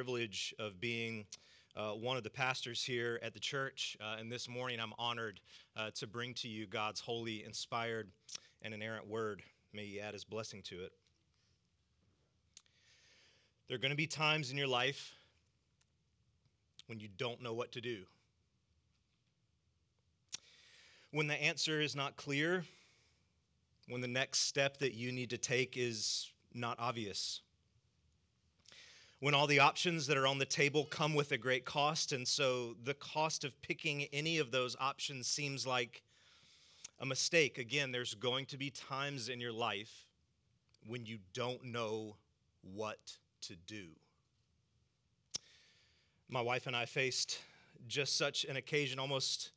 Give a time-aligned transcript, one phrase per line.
[0.00, 1.26] Privilege of being
[1.76, 3.98] uh, one of the pastors here at the church.
[4.00, 5.42] Uh, and this morning, I'm honored
[5.76, 8.08] uh, to bring to you God's holy, inspired,
[8.62, 9.42] and inerrant word.
[9.74, 10.92] May He add His blessing to it.
[13.68, 15.12] There are going to be times in your life
[16.86, 18.04] when you don't know what to do.
[21.10, 22.64] When the answer is not clear,
[23.86, 27.42] when the next step that you need to take is not obvious
[29.20, 32.12] when all the options that are on the table come with a great cost.
[32.12, 36.02] And so the cost of picking any of those options seems like
[36.98, 37.58] a mistake.
[37.58, 40.06] Again, there's going to be times in your life
[40.86, 42.16] when you don't know
[42.62, 43.88] what to do.
[46.30, 47.40] My wife and I faced
[47.88, 49.50] just such an occasion almost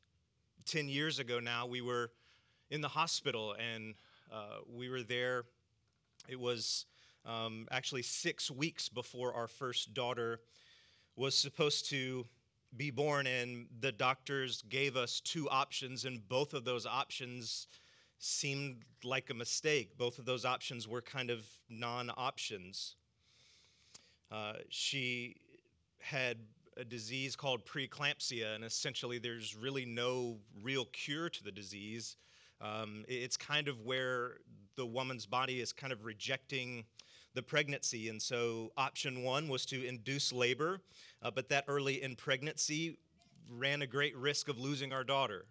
[0.66, 1.66] 10 years ago now.
[1.66, 2.10] We were
[2.70, 3.94] in the hospital and
[4.30, 5.44] uh, we were there.
[6.28, 6.84] It was
[7.26, 10.40] um, actually six weeks before our first daughter
[11.16, 12.26] was supposed to
[12.76, 17.68] be born, and the doctors gave us two options, and both of those options
[18.18, 19.96] seemed like a mistake.
[19.96, 22.96] Both of those options were kind of non options.
[24.30, 25.36] Uh, she
[26.00, 26.38] had
[26.76, 32.16] a disease called preeclampsia, and essentially, there's really no real cure to the disease.
[32.60, 34.38] Um, it's kind of where
[34.76, 36.84] the woman's body is kind of rejecting
[37.34, 38.08] the pregnancy.
[38.08, 40.80] And so, option one was to induce labor,
[41.22, 42.96] uh, but that early in pregnancy
[43.50, 45.46] ran a great risk of losing our daughter.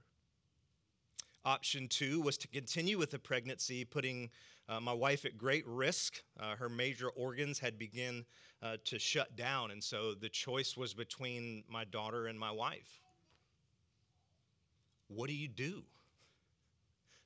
[1.45, 4.29] Option two was to continue with the pregnancy, putting
[4.69, 6.23] uh, my wife at great risk.
[6.39, 8.25] Uh, her major organs had begun
[8.61, 13.01] uh, to shut down, and so the choice was between my daughter and my wife.
[15.09, 15.83] What do you do?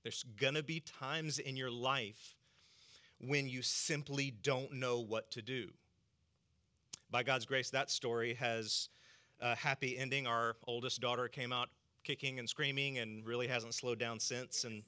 [0.02, 2.37] There's gonna be times in your life
[3.20, 5.70] when you simply don't know what to do.
[7.10, 8.90] By God's grace, that story has
[9.40, 10.28] a happy ending.
[10.28, 11.70] Our oldest daughter came out
[12.04, 14.64] kicking and screaming and really hasn't slowed down since.
[14.64, 14.84] And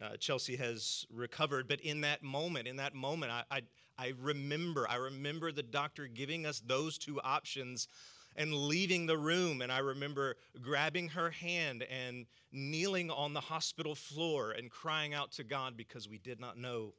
[0.00, 1.68] uh, Chelsea has recovered.
[1.68, 3.60] But in that moment, in that moment, I, I,
[3.98, 7.88] I remember, I remember the doctor giving us those two options
[8.36, 9.62] and leaving the room.
[9.62, 15.32] And I remember grabbing her hand and kneeling on the hospital floor and crying out
[15.32, 16.94] to God because we did not know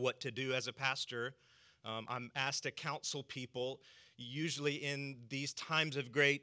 [0.00, 1.34] what to do as a pastor.
[1.84, 3.80] Um, I'm asked to counsel people,
[4.16, 6.42] usually in these times of great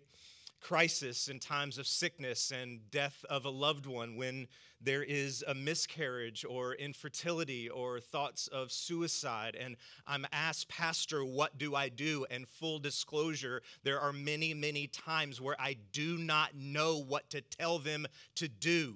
[0.60, 4.48] crisis, in times of sickness and death of a loved one, when
[4.82, 9.56] there is a miscarriage or infertility or thoughts of suicide.
[9.60, 9.76] And
[10.06, 12.26] I'm asked, Pastor, what do I do?
[12.30, 17.42] And full disclosure, there are many, many times where I do not know what to
[17.42, 18.96] tell them to do.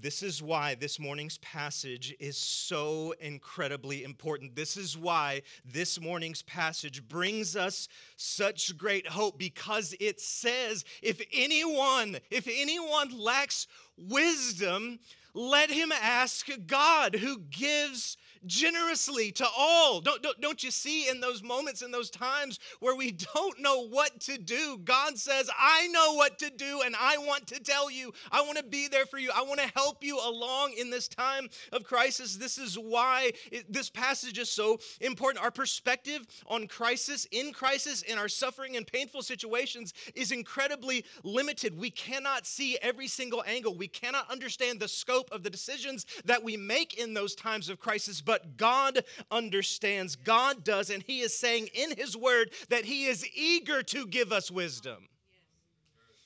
[0.00, 4.54] This is why this morning's passage is so incredibly important.
[4.54, 11.20] This is why this morning's passage brings us such great hope because it says if
[11.32, 13.66] anyone if anyone lacks
[13.96, 15.00] wisdom,
[15.34, 18.16] let him ask God who gives
[18.46, 20.00] generously to all.
[20.00, 23.86] Don't, don't, don't you see in those moments, in those times where we don't know
[23.86, 24.80] what to do?
[24.84, 28.12] God says, I know what to do, and I want to tell you.
[28.30, 29.30] I want to be there for you.
[29.34, 32.36] I want to help you along in this time of crisis.
[32.36, 35.44] This is why it, this passage is so important.
[35.44, 41.78] Our perspective on crisis, in crisis, in our suffering and painful situations is incredibly limited.
[41.78, 46.42] We cannot see every single angle, we cannot understand the scope of the decisions that
[46.42, 50.16] we make in those times of crisis but God understands.
[50.16, 54.32] God does, and He is saying in His word that He is eager to give
[54.32, 55.08] us wisdom.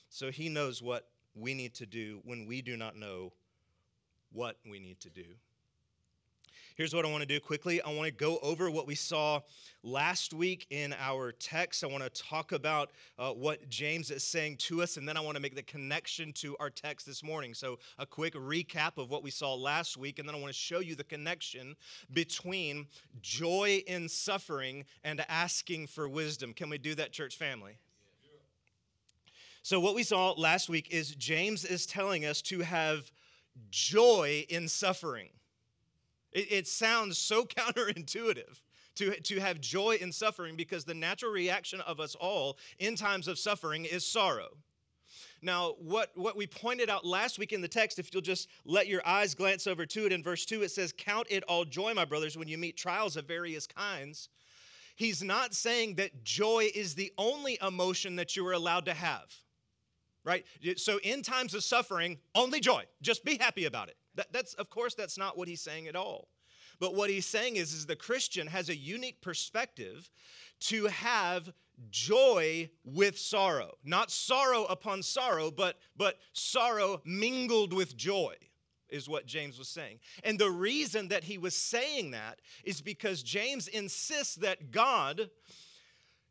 [0.09, 3.33] So He knows what we need to do when we do not know
[4.31, 5.25] what we need to do.
[6.75, 7.83] Here's what I want to do quickly.
[7.83, 9.41] I want to go over what we saw
[9.83, 11.83] last week in our text.
[11.83, 12.89] I want to talk about
[13.19, 16.33] uh, what James is saying to us, and then I want to make the connection
[16.33, 17.53] to our text this morning.
[17.53, 20.59] So, a quick recap of what we saw last week, and then I want to
[20.59, 21.75] show you the connection
[22.11, 22.87] between
[23.21, 26.53] joy in suffering and asking for wisdom.
[26.53, 27.77] Can we do that, church family?
[29.61, 33.11] So, what we saw last week is James is telling us to have
[33.69, 35.29] joy in suffering.
[36.33, 38.61] It, it sounds so counterintuitive
[38.95, 43.27] to, to have joy in suffering because the natural reaction of us all in times
[43.27, 44.49] of suffering is sorrow.
[45.41, 48.87] Now, what, what we pointed out last week in the text, if you'll just let
[48.87, 51.93] your eyes glance over to it in verse 2, it says, Count it all joy,
[51.93, 54.29] my brothers, when you meet trials of various kinds.
[54.95, 59.33] He's not saying that joy is the only emotion that you are allowed to have,
[60.23, 60.45] right?
[60.77, 62.85] So, in times of suffering, only joy.
[63.01, 63.97] Just be happy about it.
[64.15, 66.27] That, that's, of course, that's not what he's saying at all.
[66.79, 70.09] But what he's saying is, is the Christian has a unique perspective
[70.61, 71.53] to have
[71.89, 73.73] joy with sorrow.
[73.83, 78.35] Not sorrow upon sorrow, but, but sorrow mingled with joy,
[78.89, 79.99] is what James was saying.
[80.23, 85.29] And the reason that he was saying that is because James insists that God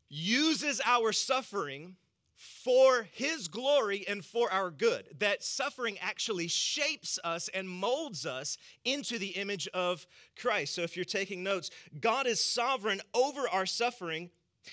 [0.09, 1.95] uses our suffering
[2.35, 5.05] for his glory and for our good.
[5.19, 10.05] That suffering actually shapes us and molds us into the image of
[10.39, 10.75] Christ.
[10.75, 11.69] So if you're taking notes,
[11.99, 14.29] God is sovereign over our suffering.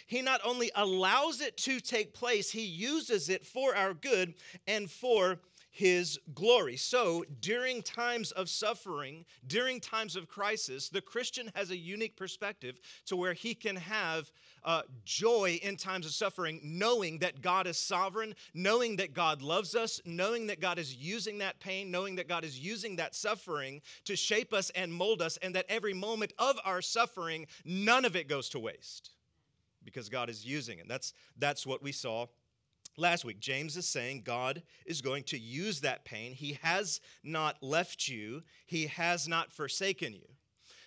[0.06, 4.34] He not only allows it to take place, he uses it for our good
[4.66, 5.40] and for
[5.80, 6.76] his glory.
[6.76, 12.78] So, during times of suffering, during times of crisis, the Christian has a unique perspective
[13.06, 14.30] to where he can have
[14.62, 19.74] uh, joy in times of suffering, knowing that God is sovereign, knowing that God loves
[19.74, 23.80] us, knowing that God is using that pain, knowing that God is using that suffering
[24.04, 28.16] to shape us and mold us, and that every moment of our suffering, none of
[28.16, 29.12] it goes to waste
[29.82, 30.86] because God is using it.
[30.86, 32.26] That's, that's what we saw
[33.00, 33.40] last week.
[33.40, 36.32] James is saying God is going to use that pain.
[36.32, 40.28] He has not left you, He has not forsaken you.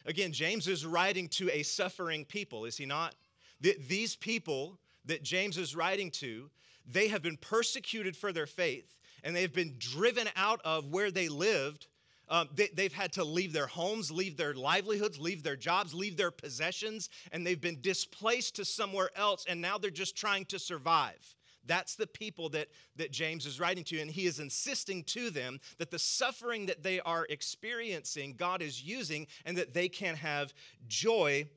[0.06, 3.15] Again, James is writing to a suffering people, is he not?
[3.62, 6.50] These people that James is writing to,
[6.86, 8.94] they have been persecuted for their faith
[9.24, 11.88] and they've been driven out of where they lived.
[12.30, 16.18] Um, they, have had to leave their homes, leave their livelihoods, leave their jobs, leave
[16.18, 20.57] their possessions, and they've been displaced to somewhere else, and now they're just trying to
[20.57, 21.36] survive.
[21.65, 25.60] That's the people that, that James is writing to, and he is insisting to them
[25.77, 30.54] that the suffering that they are experiencing, God is using, and that they can have
[30.88, 31.48] joy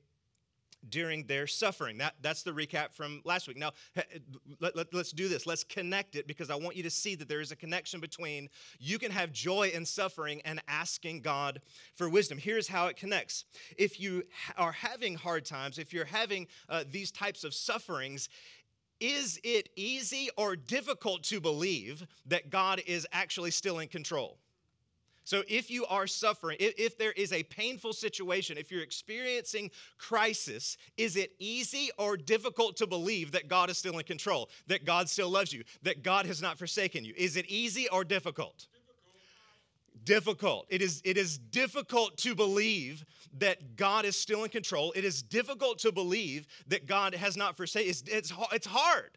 [0.89, 1.99] during their suffering.
[1.99, 3.57] That, that's the recap from last week.
[3.57, 3.73] Now,
[4.61, 5.47] let, let, let's do this.
[5.47, 8.49] Let's connect it because I want you to see that there is a connection between
[8.79, 11.61] you can have joy in suffering and asking God
[11.95, 12.39] for wisdom.
[12.39, 13.45] Here's how it connects.
[13.77, 14.25] If you
[14.57, 18.29] are having hard times, if you're having uh, these types of sufferings,
[19.01, 24.39] is it easy or difficult to believe that God is actually still in control?
[25.27, 29.73] So, if you are suffering, if, if, there is a painful situation, if you're experiencing
[29.99, 34.85] crisis, is it easy or difficult to believe that God is still in control, that
[34.85, 37.13] God still loves you, that God has not forsaken you?
[37.17, 38.69] Is it easy or difficult?
[40.07, 40.65] Difficult.
[40.71, 43.05] It is, it is difficult to believe
[43.39, 44.93] that God is still in control.
[44.93, 47.91] It is difficult to believe that God has not forsaken.
[47.91, 49.11] It's, it's, it's hard.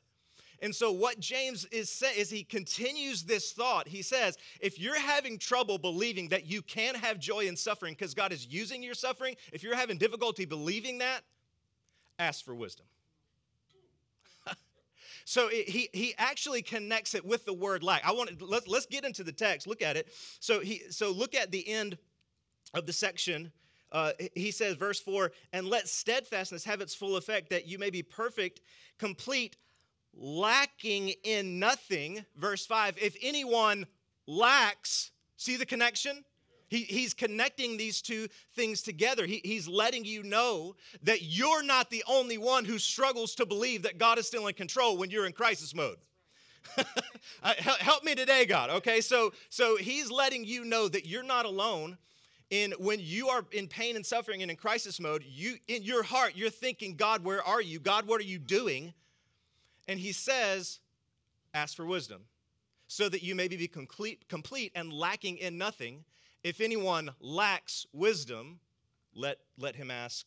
[0.61, 3.87] And so, what James is saying is he continues this thought.
[3.87, 8.13] He says, if you're having trouble believing that you can have joy in suffering because
[8.13, 11.21] God is using your suffering, if you're having difficulty believing that,
[12.17, 12.85] ask for wisdom.
[15.29, 18.03] So it, he, he actually connects it with the word lack.
[18.03, 20.07] I want let's, let's get into the text, look at it.
[20.39, 21.99] So, he, so look at the end
[22.73, 23.51] of the section.
[23.91, 27.91] Uh, he says, verse 4, and let steadfastness have its full effect, that you may
[27.91, 28.61] be perfect,
[28.97, 29.55] complete,
[30.15, 32.25] lacking in nothing.
[32.35, 33.85] Verse 5 If anyone
[34.25, 36.25] lacks, see the connection?
[36.69, 39.25] He, he's connecting these two things together.
[39.25, 43.83] He, he's letting you know that you're not the only one who struggles to believe
[43.83, 45.97] that God is still in control when you're in crisis mode.
[47.41, 48.69] Uh, help me today, God.
[48.69, 51.97] Okay, so so he's letting you know that you're not alone.
[52.49, 56.03] In when you are in pain and suffering and in crisis mode, you in your
[56.03, 57.79] heart you're thinking, God, where are you?
[57.79, 58.93] God, what are you doing?
[59.87, 60.79] And he says,
[61.53, 62.23] Ask for wisdom,
[62.87, 66.03] so that you may be complete, complete and lacking in nothing.
[66.43, 68.59] If anyone lacks wisdom,
[69.13, 70.25] let, let him ask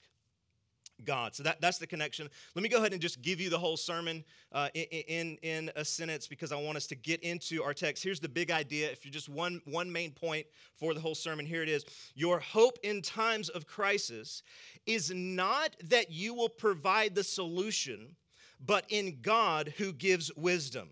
[1.04, 1.34] God.
[1.34, 2.28] So that, that's the connection.
[2.54, 5.70] Let me go ahead and just give you the whole sermon uh, in, in, in,
[5.74, 8.04] a sentence because I want us to get into our text.
[8.04, 8.90] Here's the big idea.
[8.90, 11.84] If you're just one, one main point for the whole sermon, here it is.
[12.14, 14.42] Your hope in times of crisis
[14.86, 18.16] is not that you will provide the solution
[18.64, 20.88] but in God who gives wisdom.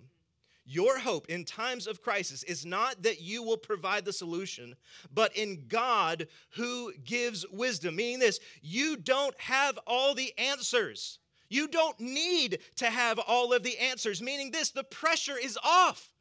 [0.72, 4.76] Your hope in times of crisis is not that you will provide the solution,
[5.12, 7.96] but in God who gives wisdom.
[7.96, 11.18] Meaning this, you don't have all the answers.
[11.48, 14.22] You don't need to have all of the answers.
[14.22, 16.12] Meaning this, the pressure is off.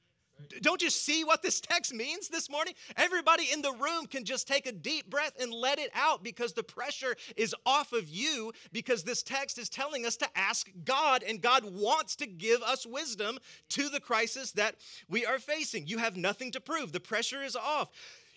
[0.61, 2.73] Don't you see what this text means this morning?
[2.95, 6.53] Everybody in the room can just take a deep breath and let it out because
[6.53, 11.23] the pressure is off of you because this text is telling us to ask God,
[11.23, 13.37] and God wants to give us wisdom
[13.69, 14.75] to the crisis that
[15.09, 15.87] we are facing.
[15.87, 17.89] You have nothing to prove, the pressure is off.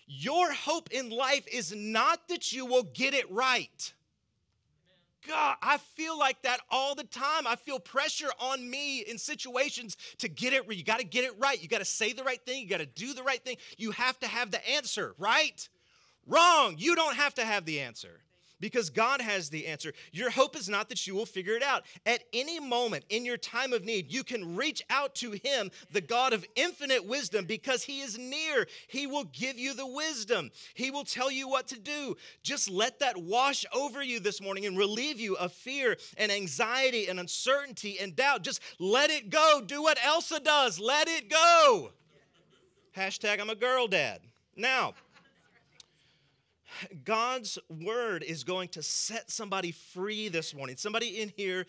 [0.05, 3.93] Your hope in life is not that you will get it right.
[5.27, 7.47] God, I feel like that all the time.
[7.47, 10.71] I feel pressure on me in situations to get it.
[10.71, 11.61] You got to get it right.
[11.61, 12.63] You got to say the right thing.
[12.63, 13.57] You got to do the right thing.
[13.77, 15.67] You have to have the answer, right?
[16.27, 16.75] Wrong.
[16.77, 18.21] You don't have to have the answer
[18.59, 19.93] because God has the answer.
[20.11, 21.83] Your hope is not that you will figure it out.
[22.05, 26.01] At any moment in your time of need, you can reach out to Him, the
[26.01, 28.67] God of infinite wisdom, because He is near.
[28.87, 32.15] He will give you the wisdom, He will tell you what to do.
[32.41, 37.07] Just let that wash over you this morning and relieve you of fear and anxiety
[37.07, 38.43] and uncertainty and doubt.
[38.43, 39.61] Just let it go.
[39.65, 41.91] Do what Elsa does, let it go.
[42.95, 44.21] Hashtag I'm a girl dad.
[44.55, 44.93] Now,
[47.03, 50.77] God's word is going to set somebody free this morning.
[50.77, 51.65] Somebody in here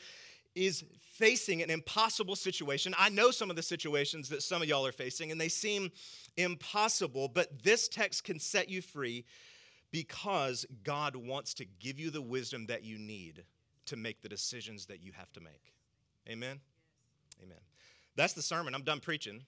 [0.54, 2.94] is facing an impossible situation.
[2.98, 5.90] I know some of the situations that some of y'all are facing, and they seem
[6.36, 9.24] impossible, but this text can set you free
[9.90, 13.44] because God wants to give you the wisdom that you need
[13.86, 15.72] to make the decisions that you have to make.
[16.28, 16.60] Amen?
[17.42, 17.58] Amen.
[18.16, 18.74] That's the sermon.
[18.74, 19.42] I'm done preaching.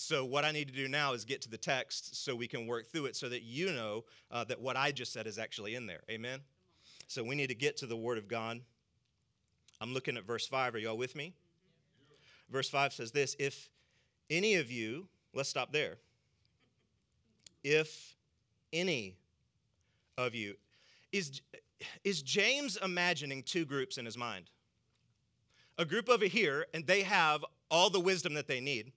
[0.00, 2.68] So, what I need to do now is get to the text so we can
[2.68, 5.74] work through it so that you know uh, that what I just said is actually
[5.74, 6.02] in there.
[6.08, 6.38] Amen?
[7.08, 8.60] So, we need to get to the Word of God.
[9.80, 10.76] I'm looking at verse 5.
[10.76, 11.34] Are y'all with me?
[12.48, 13.70] Verse 5 says this If
[14.30, 15.96] any of you, let's stop there.
[17.64, 18.14] If
[18.72, 19.16] any
[20.16, 20.54] of you,
[21.10, 21.42] is,
[22.04, 24.44] is James imagining two groups in his mind?
[25.76, 28.92] A group over here, and they have all the wisdom that they need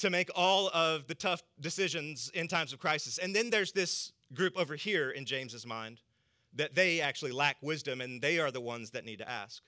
[0.00, 3.18] to make all of the tough decisions in times of crisis.
[3.18, 6.00] And then there's this group over here in James's mind
[6.54, 9.62] that they actually lack wisdom and they are the ones that need to ask.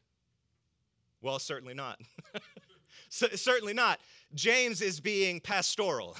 [1.21, 2.01] Well, certainly not.
[3.09, 4.01] certainly not.
[4.35, 6.17] James is being pastoral.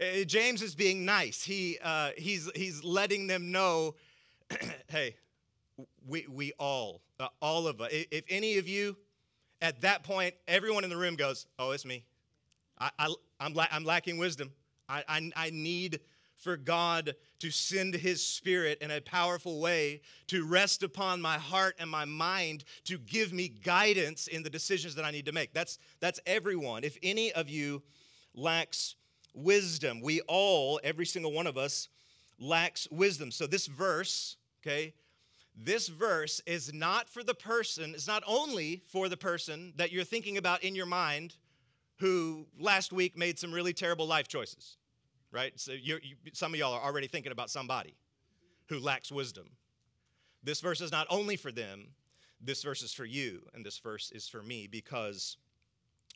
[0.00, 1.42] Uh, James is being nice.
[1.42, 3.96] He, uh, he's, he's letting them know
[4.88, 5.16] hey,
[6.06, 8.96] we, we all, uh, all of us, if any of you,
[9.60, 12.04] at that point, everyone in the room goes, oh, it's me.
[12.82, 14.50] I, I, I'm, la- I'm lacking wisdom.
[14.88, 16.00] I, I, I need
[16.36, 21.76] for God to send His Spirit in a powerful way to rest upon my heart
[21.78, 25.54] and my mind to give me guidance in the decisions that I need to make.
[25.54, 26.82] That's, that's everyone.
[26.82, 27.82] If any of you
[28.34, 28.96] lacks
[29.32, 31.88] wisdom, we all, every single one of us,
[32.40, 33.30] lacks wisdom.
[33.30, 34.94] So this verse, okay,
[35.56, 40.02] this verse is not for the person, it's not only for the person that you're
[40.02, 41.36] thinking about in your mind
[42.02, 44.76] who last week made some really terrible life choices,
[45.30, 45.52] right?
[45.54, 46.00] So you,
[46.32, 47.94] some of y'all are already thinking about somebody
[48.68, 49.50] who lacks wisdom.
[50.42, 51.90] This verse is not only for them,
[52.40, 55.36] this verse is for you, and this verse is for me because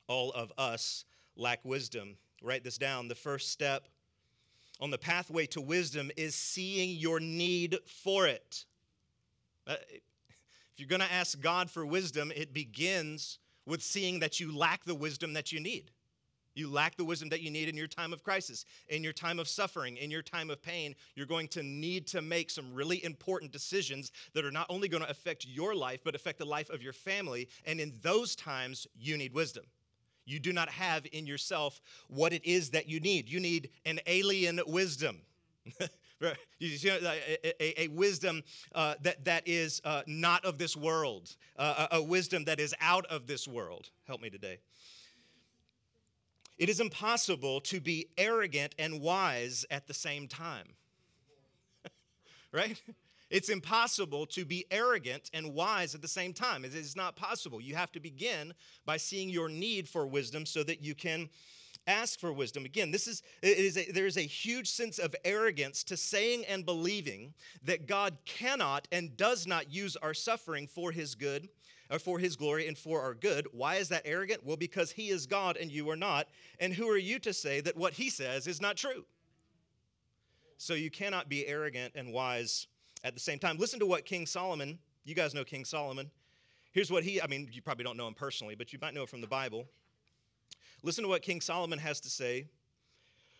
[0.08, 1.04] all of us
[1.36, 2.16] lack wisdom.
[2.42, 3.06] Write this down.
[3.06, 3.86] The first step
[4.80, 8.64] on the pathway to wisdom is seeing your need for it.
[9.68, 14.56] Uh, if you're going to ask God for wisdom, it begins with seeing that you
[14.56, 15.90] lack the wisdom that you need.
[16.56, 19.38] You lack the wisdom that you need in your time of crisis, in your time
[19.38, 20.94] of suffering, in your time of pain.
[21.14, 25.02] You're going to need to make some really important decisions that are not only going
[25.02, 27.48] to affect your life, but affect the life of your family.
[27.66, 29.64] And in those times, you need wisdom.
[30.24, 33.28] You do not have in yourself what it is that you need.
[33.28, 35.20] You need an alien wisdom.
[36.22, 38.42] a, a, a wisdom
[38.74, 42.74] uh, that, that is uh, not of this world, uh, a, a wisdom that is
[42.80, 43.90] out of this world.
[44.06, 44.58] Help me today.
[46.58, 50.68] It is impossible to be arrogant and wise at the same time.
[52.52, 52.80] right?
[53.28, 56.64] It's impossible to be arrogant and wise at the same time.
[56.64, 57.60] It is not possible.
[57.60, 58.54] You have to begin
[58.86, 61.28] by seeing your need for wisdom so that you can
[61.86, 62.64] ask for wisdom.
[62.64, 66.64] Again, this is, is a, there is a huge sense of arrogance to saying and
[66.64, 71.48] believing that God cannot and does not use our suffering for his good
[71.90, 73.46] or for his glory and for our good.
[73.52, 74.44] Why is that arrogant?
[74.44, 76.28] Well, because he is God and you are not.
[76.58, 79.04] And who are you to say that what he says is not true?
[80.58, 82.66] So you cannot be arrogant and wise
[83.04, 83.58] at the same time.
[83.58, 86.10] Listen to what King Solomon, you guys know King Solomon.
[86.72, 89.02] Here's what he, I mean, you probably don't know him personally, but you might know
[89.02, 89.66] it from the Bible.
[90.82, 92.46] Listen to what King Solomon has to say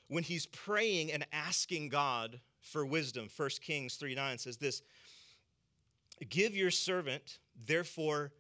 [0.08, 3.28] when he's praying and asking God for wisdom.
[3.34, 4.82] 1 Kings 3 9 says this
[6.28, 8.32] Give your servant, therefore,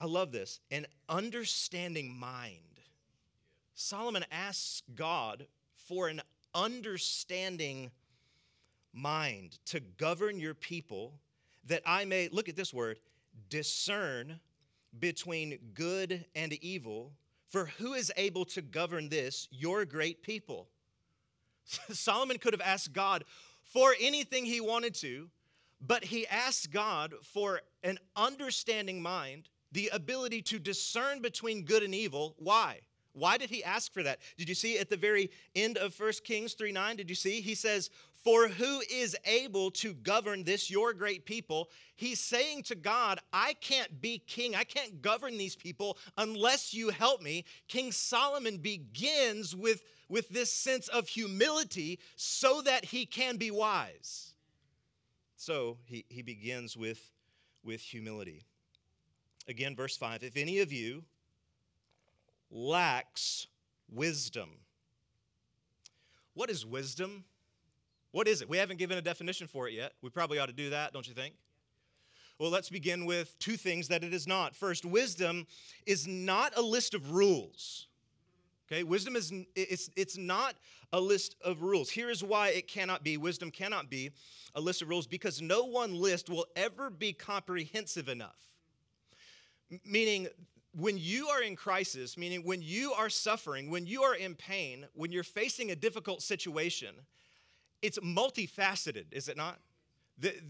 [0.00, 2.58] I love this, an understanding mind.
[3.74, 6.20] Solomon asks God for an
[6.54, 7.90] understanding
[8.92, 11.20] mind to govern your people
[11.66, 12.98] that I may, look at this word,
[13.48, 14.40] discern
[14.98, 17.12] between good and evil.
[17.52, 20.68] For who is able to govern this, your great people?
[21.92, 23.24] Solomon could have asked God
[23.62, 25.28] for anything he wanted to,
[25.78, 31.94] but he asked God for an understanding mind, the ability to discern between good and
[31.94, 32.34] evil.
[32.38, 32.80] Why?
[33.12, 34.20] Why did he ask for that?
[34.38, 36.96] Did you see at the very end of 1 Kings 3 9?
[36.96, 37.42] Did you see?
[37.42, 37.90] He says,
[38.22, 41.70] For who is able to govern this your great people?
[41.96, 44.54] He's saying to God, I can't be king.
[44.54, 47.44] I can't govern these people unless you help me.
[47.66, 54.34] King Solomon begins with, with this sense of humility so that he can be wise.
[55.36, 57.00] So he, he begins with,
[57.64, 58.44] with humility.
[59.48, 61.02] Again, verse 5 If any of you
[62.52, 63.48] lacks
[63.90, 64.50] wisdom.
[66.34, 67.24] What is wisdom?
[68.12, 68.48] What is it?
[68.48, 69.92] We haven't given a definition for it yet.
[70.02, 71.34] We probably ought to do that, don't you think?
[72.38, 74.54] Well, let's begin with two things that it is not.
[74.54, 75.46] First, wisdom
[75.86, 77.86] is not a list of rules.
[78.70, 80.54] Okay, wisdom is it's it's not
[80.92, 81.90] a list of rules.
[81.90, 83.16] Here is why it cannot be.
[83.16, 84.10] Wisdom cannot be
[84.54, 88.38] a list of rules because no one list will ever be comprehensive enough.
[89.70, 90.28] M- meaning
[90.74, 94.86] when you are in crisis, meaning when you are suffering, when you are in pain,
[94.94, 96.94] when you're facing a difficult situation,
[97.82, 99.58] it's multifaceted, is it not?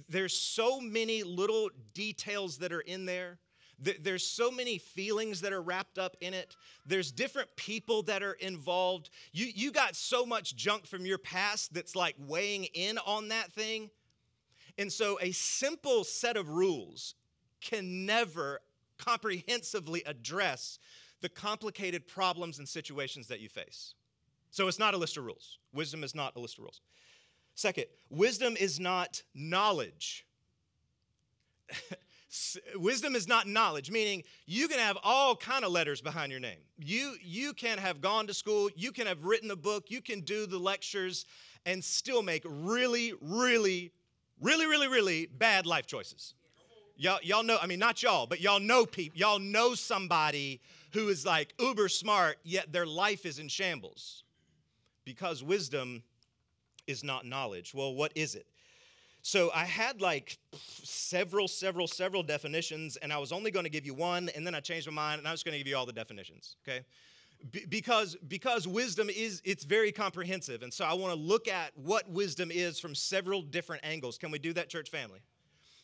[0.09, 3.39] There's so many little details that are in there.
[3.79, 6.57] There's so many feelings that are wrapped up in it.
[6.87, 9.11] There's different people that are involved.
[9.33, 13.51] You, you got so much junk from your past that's like weighing in on that
[13.53, 13.91] thing.
[14.79, 17.15] And so, a simple set of rules
[17.61, 18.61] can never
[18.99, 20.79] comprehensively address
[21.23, 23.95] the complicated problems and situations that you face.
[24.51, 25.59] So it's not a list of rules.
[25.73, 26.81] Wisdom is not a list of rules.
[27.55, 30.27] Second, wisdom is not knowledge.
[32.77, 36.59] wisdom is not knowledge meaning you can have all kind of letters behind your name
[36.79, 40.21] you you can have gone to school you can have written a book you can
[40.21, 41.27] do the lectures
[41.67, 43.93] and still make really really
[44.41, 46.35] really really really bad life choices
[47.03, 49.19] Y'all, y'all know, I mean, not y'all, but y'all know people.
[49.19, 50.61] Y'all know somebody
[50.93, 54.23] who is like uber smart, yet their life is in shambles
[55.05, 56.05] because wisdom
[56.87, 57.73] is not knowledge.
[57.75, 58.47] Well, what is it?
[59.23, 60.39] So I had like
[60.83, 64.55] several, several, several definitions, and I was only going to give you one, and then
[64.55, 66.57] I changed my mind, and I was going to give you all the definitions.
[66.67, 66.85] Okay,
[67.69, 72.11] because because wisdom is it's very comprehensive, and so I want to look at what
[72.11, 74.19] wisdom is from several different angles.
[74.19, 75.21] Can we do that, church family?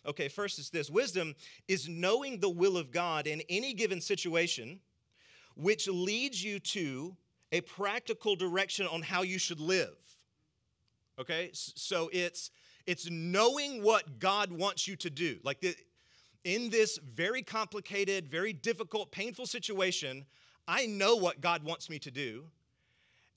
[0.05, 1.35] Okay, first is this wisdom
[1.69, 4.81] is knowing the will of God in any given situation,
[5.55, 7.17] which leads you to
[7.53, 9.97] a practical direction on how you should live.
[11.19, 12.51] Okay, so it's
[12.87, 15.39] it's knowing what God wants you to do.
[15.43, 15.75] Like the,
[16.45, 20.25] in this very complicated, very difficult, painful situation,
[20.67, 22.45] I know what God wants me to do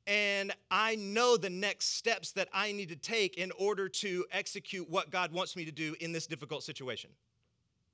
[0.07, 4.89] and I know the next steps that I need to take in order to execute
[4.89, 7.11] what God wants me to do in this difficult situation.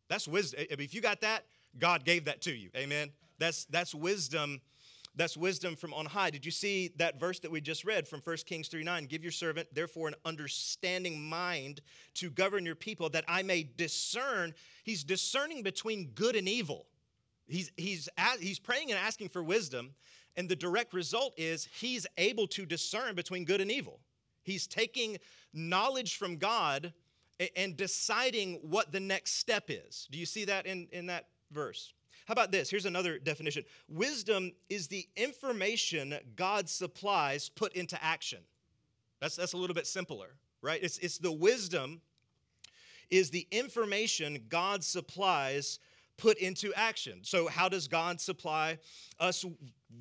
[0.07, 0.65] That's wisdom.
[0.69, 1.43] If you got that,
[1.77, 2.69] God gave that to you.
[2.75, 3.11] Amen.
[3.39, 4.61] That's that's wisdom.
[5.17, 6.29] That's wisdom from on high.
[6.29, 9.05] Did you see that verse that we just read from 1 Kings 3 9?
[9.07, 11.81] Give your servant, therefore, an understanding mind
[12.15, 14.53] to govern your people, that I may discern.
[14.83, 16.85] He's discerning between good and evil.
[17.47, 18.07] He's, he's,
[18.39, 19.95] he's praying and asking for wisdom
[20.37, 23.99] and the direct result is he's able to discern between good and evil.
[24.43, 25.17] He's taking
[25.51, 26.93] knowledge from God
[27.55, 30.07] and deciding what the next step is.
[30.11, 31.93] Do you see that in, in that verse?
[32.27, 32.69] How about this?
[32.69, 38.39] Here's another definition Wisdom is the information God supplies put into action.
[39.21, 40.27] That's, that's a little bit simpler,
[40.61, 40.79] right?
[40.83, 42.01] It's, it's the wisdom
[43.09, 45.79] is the information God supplies
[46.17, 47.19] put into action.
[47.23, 48.79] So, how does God supply
[49.19, 49.45] us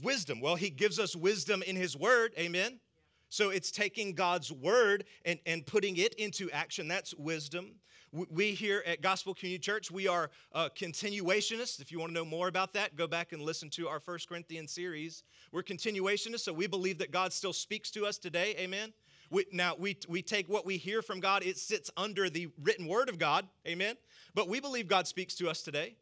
[0.03, 0.41] wisdom?
[0.41, 2.33] Well, He gives us wisdom in His Word.
[2.37, 2.81] Amen.
[3.29, 6.89] So, it's taking God's Word and, and putting it into action.
[6.89, 7.73] That's wisdom.
[8.13, 11.81] We here at Gospel Community Church, we are uh, continuationists.
[11.81, 14.29] If you want to know more about that, go back and listen to our First
[14.29, 15.25] Corinthians series.
[15.53, 18.55] We're continuationists, so we believe that God still speaks to us today.
[18.59, 18.93] Amen.
[19.31, 22.87] We, now, we, we take what we hear from God, it sits under the written
[22.87, 23.47] word of God.
[23.67, 23.97] Amen.
[24.35, 25.97] But we believe God speaks to us today.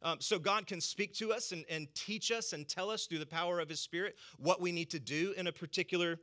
[0.00, 3.18] Um, so God can speak to us and, and teach us and tell us through
[3.18, 6.20] the power of His Spirit what we need to do in a particular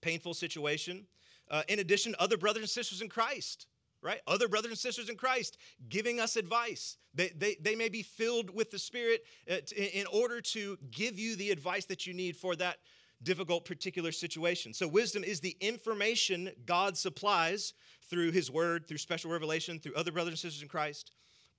[0.00, 1.06] painful situation.
[1.50, 3.66] Uh, in addition, other brothers and sisters in Christ
[4.02, 4.20] right?
[4.26, 5.58] Other brothers and sisters in Christ
[5.88, 6.96] giving us advice.
[7.14, 11.36] They, they, they may be filled with the Spirit uh, in order to give you
[11.36, 12.78] the advice that you need for that
[13.22, 14.72] difficult particular situation.
[14.72, 17.74] So, wisdom is the information God supplies
[18.08, 21.12] through His Word, through special revelation, through other brothers and sisters in Christ,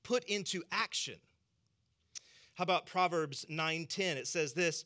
[0.04, 1.15] put into action.
[2.56, 4.17] How about Proverbs 9:10?
[4.17, 4.86] It says this: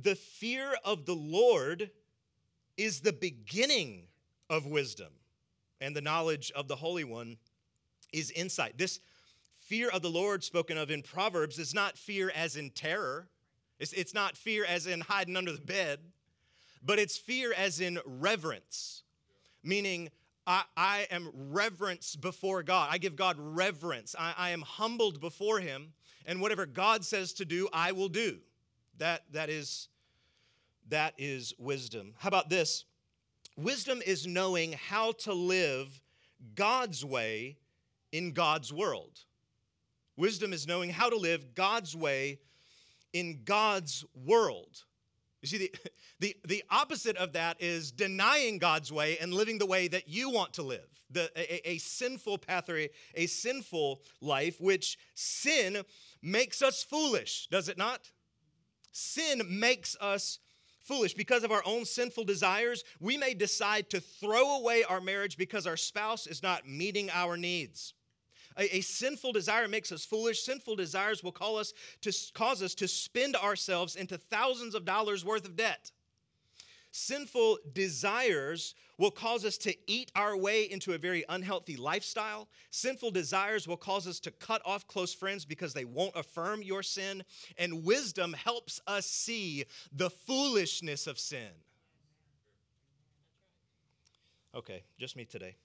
[0.00, 1.90] "The fear of the Lord
[2.78, 4.04] is the beginning
[4.48, 5.12] of wisdom,
[5.82, 7.36] and the knowledge of the Holy One
[8.10, 9.00] is insight." This
[9.58, 13.28] fear of the Lord spoken of in Proverbs is not fear as in terror.
[13.78, 16.00] It's, it's not fear as in hiding under the bed,
[16.82, 19.02] but it's fear as in reverence,
[19.62, 20.08] meaning
[20.46, 22.88] I, I am reverence before God.
[22.90, 24.16] I give God reverence.
[24.18, 25.92] I, I am humbled before Him,
[26.24, 28.38] and whatever God says to do, I will do.
[28.96, 29.88] That, that, is,
[30.88, 32.14] that is wisdom.
[32.18, 32.84] How about this?
[33.56, 36.00] Wisdom is knowing how to live
[36.54, 37.56] God's way
[38.12, 39.20] in God's world.
[40.16, 42.38] Wisdom is knowing how to live God's way
[43.12, 44.84] in God's world.
[45.42, 45.74] You see, the,
[46.20, 50.30] the, the opposite of that is denying God's way and living the way that you
[50.30, 50.86] want to live.
[51.10, 55.82] The, a, a sinful path a sinful life, which sin
[56.22, 58.10] makes us foolish, does it not?
[58.92, 60.38] Sin makes us
[60.88, 61.14] foolish.
[61.14, 65.66] Because of our own sinful desires, we may decide to throw away our marriage because
[65.66, 67.94] our spouse is not meeting our needs.
[68.56, 70.42] A, a, sinful desire makes us foolish.
[70.42, 75.24] Sinful desires will call us to cause us to spend ourselves into thousands of dollars
[75.24, 75.92] worth of debt.
[76.90, 82.48] Sinful desires will cause us to eat our way into a very unhealthy lifestyle.
[82.70, 86.82] Sinful desires will cause us to cut off close friends because they won't affirm your
[86.82, 87.22] sin.
[87.56, 91.48] And wisdom helps us see the foolishness of sin.
[94.54, 95.56] Okay, just me today.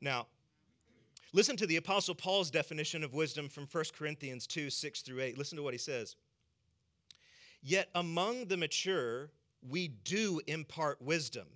[0.00, 0.26] Now,
[1.34, 5.36] Listen to the Apostle Paul's definition of wisdom from 1 Corinthians 2 6 through 8.
[5.36, 6.16] Listen to what he says.
[7.60, 9.30] Yet among the mature,
[9.68, 11.46] we do impart wisdom.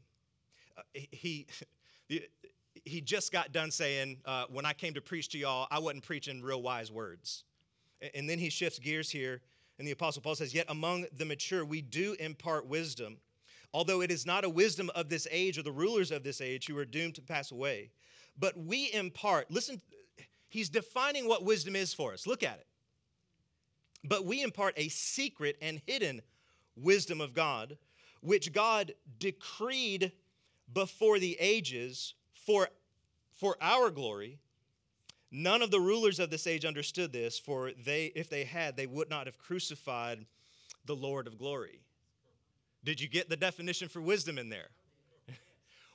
[0.77, 1.47] Uh, he,
[2.85, 6.05] he just got done saying, uh, When I came to preach to y'all, I wasn't
[6.05, 7.45] preaching real wise words.
[8.15, 9.41] And then he shifts gears here,
[9.79, 13.19] and the Apostle Paul says, Yet among the mature, we do impart wisdom,
[13.73, 16.67] although it is not a wisdom of this age or the rulers of this age
[16.67, 17.91] who are doomed to pass away
[18.39, 19.81] but we impart, listen,
[20.49, 22.27] he's defining what wisdom is for us.
[22.27, 22.67] Look at it.
[24.05, 26.23] But we impart a secret and hidden
[26.77, 27.79] wisdom of God,
[28.21, 30.13] which God decreed
[30.73, 32.69] before the ages for,
[33.33, 34.39] for our glory.
[35.31, 38.87] None of the rulers of this age understood this, for they, if they had, they
[38.87, 40.27] would not have crucified
[40.85, 41.81] the Lord of glory.
[42.85, 44.69] Did you get the definition for wisdom in there?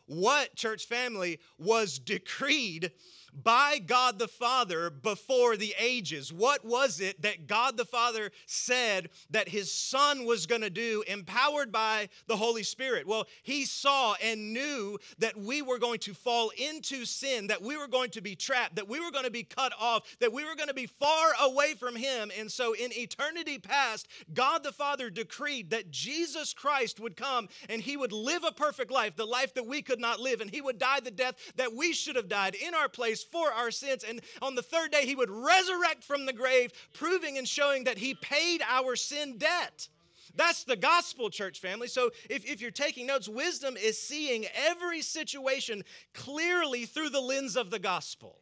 [0.06, 2.92] what, church family, was decreed
[3.34, 6.34] by God the Father before the ages.
[6.34, 11.04] What was it that God the Father said that his Son was going to do,
[11.08, 13.08] empowered by the Holy Spirit?
[13.08, 17.78] Well, he saw and knew that we were going to fall into sin, that we
[17.78, 20.44] were going to be trapped, that we were going to be cut off, that we
[20.44, 22.32] were going to be far away from him.
[22.38, 27.82] And so in eternity past, God the Father decreed that Jesus Christ would come and
[27.82, 30.62] he would live a perfect life, the life that we could not live, and he
[30.62, 34.04] would die the death that we should have died in our place for our sins.
[34.04, 37.98] And on the third day, he would resurrect from the grave, proving and showing that
[37.98, 39.88] he paid our sin debt.
[40.36, 41.88] That's the gospel, church family.
[41.88, 47.56] So if, if you're taking notes, wisdom is seeing every situation clearly through the lens
[47.56, 48.40] of the gospel.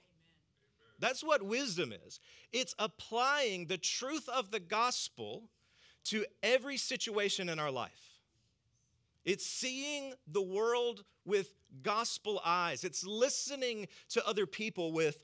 [1.00, 2.20] That's what wisdom is.
[2.52, 5.50] It's applying the truth of the gospel
[6.06, 8.15] to every situation in our life.
[9.26, 12.84] It's seeing the world with gospel eyes.
[12.84, 15.18] It's listening to other people with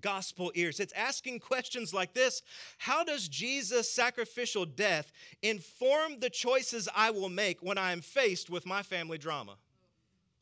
[0.00, 0.80] gospel ears.
[0.80, 2.42] It's asking questions like this
[2.78, 5.10] How does Jesus' sacrificial death
[5.42, 9.56] inform the choices I will make when I am faced with my family drama?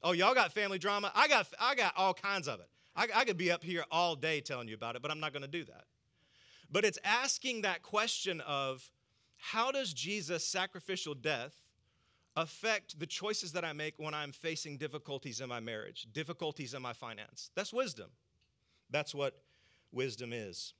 [0.02, 1.12] Oh, y'all got family drama?
[1.14, 2.68] I got, I got all kinds of it.
[2.96, 5.32] I, I could be up here all day telling you about it, but I'm not
[5.32, 5.84] going to do that.
[6.70, 8.90] But it's asking that question of
[9.36, 11.61] how does Jesus' sacrificial death
[12.36, 16.82] affect the choices that I make when I'm facing difficulties in my marriage, difficulties in
[16.82, 17.50] my finance.
[17.54, 18.10] That's wisdom.
[18.90, 19.42] That's what
[19.90, 20.74] wisdom is.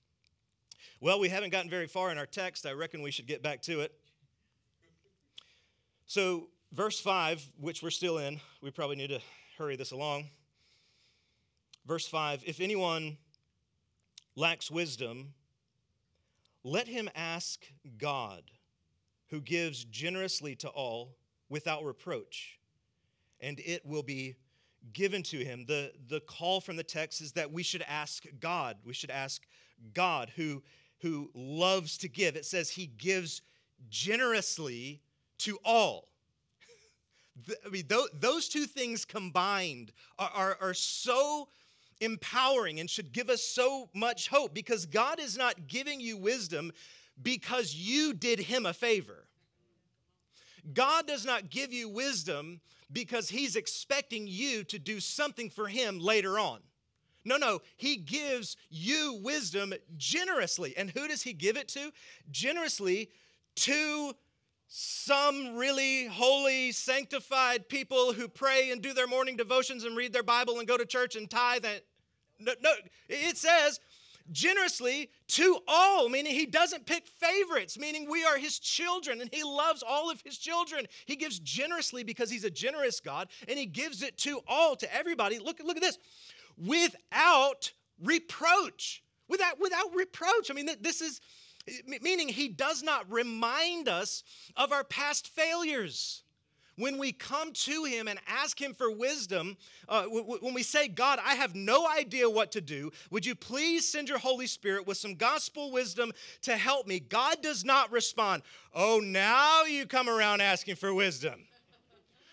[1.00, 2.66] Well, we haven't gotten very far in our text.
[2.66, 3.92] I reckon we should get back to it.
[6.06, 9.20] So, verse 5, which we're still in, we probably need to
[9.58, 10.28] hurry this along.
[11.86, 13.18] Verse 5 If anyone
[14.36, 15.34] lacks wisdom,
[16.64, 17.64] let him ask
[17.98, 18.42] God,
[19.30, 21.16] who gives generously to all
[21.52, 22.58] without reproach,
[23.38, 24.34] and it will be
[24.94, 25.66] given to him.
[25.68, 28.78] The, the call from the text is that we should ask God.
[28.84, 29.42] We should ask
[29.92, 30.62] God who,
[31.02, 32.36] who loves to give.
[32.36, 33.42] It says he gives
[33.90, 35.02] generously
[35.40, 36.08] to all.
[37.66, 37.84] I mean,
[38.18, 41.48] those two things combined are, are, are so
[42.00, 46.72] empowering and should give us so much hope because God is not giving you wisdom
[47.22, 49.26] because you did him a favor.
[50.72, 52.60] God does not give you wisdom
[52.92, 56.60] because he's expecting you to do something for him later on.
[57.24, 60.74] No, no, he gives you wisdom generously.
[60.76, 61.92] And who does he give it to?
[62.30, 63.10] Generously
[63.54, 64.14] to
[64.68, 70.22] some really holy, sanctified people who pray and do their morning devotions and read their
[70.22, 71.64] Bible and go to church and tithe.
[71.64, 71.80] And,
[72.40, 72.72] no, no,
[73.08, 73.80] it says
[74.30, 79.42] generously to all, meaning he doesn't pick favorites, meaning we are his children and he
[79.42, 80.86] loves all of his children.
[81.06, 84.94] He gives generously because he's a generous God and he gives it to all, to
[84.94, 85.38] everybody.
[85.38, 85.98] Look, look at this
[86.56, 89.02] without reproach.
[89.28, 90.50] Without, without reproach.
[90.50, 91.20] I mean, this is
[91.86, 94.24] meaning he does not remind us
[94.56, 96.22] of our past failures.
[96.76, 99.56] When we come to him and ask him for wisdom,
[99.88, 103.34] uh, w- when we say, God, I have no idea what to do, would you
[103.34, 106.98] please send your Holy Spirit with some gospel wisdom to help me?
[106.98, 108.42] God does not respond,
[108.74, 111.44] Oh, now you come around asking for wisdom.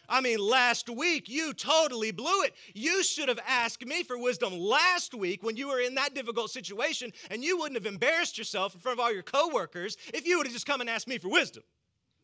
[0.10, 2.56] I mean, last week you totally blew it.
[2.74, 6.50] You should have asked me for wisdom last week when you were in that difficult
[6.50, 10.38] situation, and you wouldn't have embarrassed yourself in front of all your coworkers if you
[10.38, 11.64] would have just come and asked me for wisdom.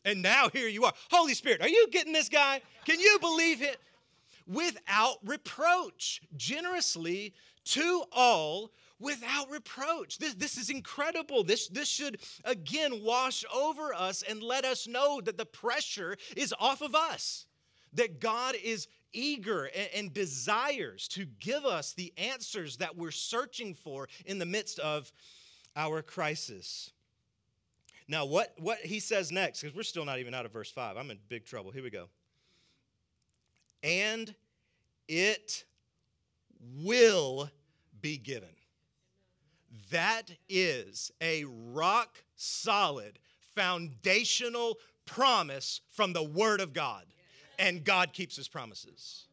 [0.06, 0.94] And now here you are.
[1.10, 2.62] Holy Spirit, are you getting this guy?
[2.86, 3.78] Can you believe it?
[4.46, 10.18] Without reproach, generously to all without reproach.
[10.18, 11.44] This, this is incredible.
[11.44, 16.54] This, this should again wash over us and let us know that the pressure is
[16.58, 17.46] off of us
[17.92, 23.74] that God is eager and, and, desires to give us the answers that we're searching
[23.74, 25.10] for in the midst of
[25.74, 26.92] our crisis.
[28.08, 30.96] Now, what, what he says next, because we're still not even out of verse 5,
[30.96, 31.72] I'm in big trouble.
[31.72, 32.06] Here we go.
[33.82, 34.34] And
[35.08, 35.64] it
[36.82, 37.50] will
[38.00, 38.48] be given.
[39.90, 43.18] That is a rock solid,
[43.54, 47.04] foundational promise from the Word of God
[47.58, 49.26] and God keeps his promises.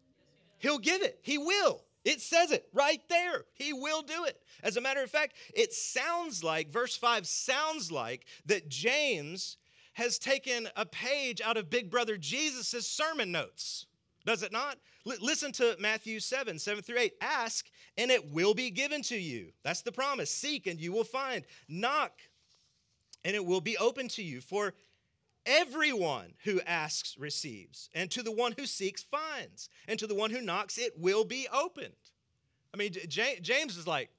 [0.60, 1.84] He'll give it, he will.
[2.06, 3.46] It says it right there.
[3.54, 4.42] He will do it.
[4.62, 9.58] As a matter of fact, it sounds like, verse 5 sounds like that James
[9.94, 13.86] has taken a page out of Big Brother Jesus' sermon notes.
[14.26, 14.78] Does it not?
[15.06, 17.14] L- listen to Matthew 7, 7 through 8.
[17.22, 19.52] Ask, and it will be given to you.
[19.64, 20.32] That's the promise.
[20.32, 21.46] Seek, and you will find.
[21.70, 22.14] Knock,
[23.24, 24.42] and it will be open to you.
[24.42, 24.74] For
[25.46, 30.32] Everyone who asks receives, and to the one who seeks finds, and to the one
[30.32, 31.94] who knocks it will be opened.
[32.74, 34.10] I mean, James is like,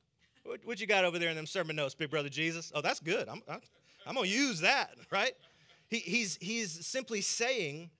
[0.64, 2.70] what, you got over there in them sermon notes, big brother Jesus?
[2.74, 3.28] Oh, that's good.
[3.28, 3.60] I'm, I'm,
[4.06, 5.32] I'm going to use that, right?
[5.88, 7.90] He, he's, he's simply saying